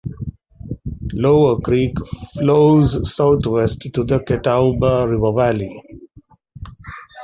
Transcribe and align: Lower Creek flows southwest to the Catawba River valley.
Lower 1.13 1.61
Creek 1.61 1.93
flows 2.33 3.13
southwest 3.13 3.81
to 3.93 4.03
the 4.03 4.19
Catawba 4.19 5.07
River 5.07 5.31
valley. 5.31 5.79